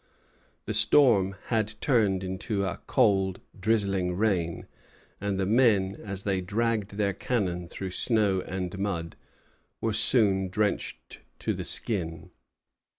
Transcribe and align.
The 0.65 0.73
storm 0.73 1.35
had 1.49 1.79
turned 1.79 2.39
to 2.41 2.65
a 2.65 2.81
cold, 2.87 3.39
drizzling 3.59 4.15
rain, 4.15 4.65
and 5.19 5.39
the 5.39 5.45
men, 5.45 5.95
as 6.03 6.23
they 6.23 6.41
dragged 6.41 6.97
their 6.97 7.13
cannon 7.13 7.67
through 7.69 7.91
snow 7.91 8.41
and 8.41 8.79
mud, 8.79 9.15
were 9.79 9.93
soon 9.93 10.49
drenched 10.49 11.21
to 11.41 11.53
the 11.53 11.63
skin. 11.65 12.31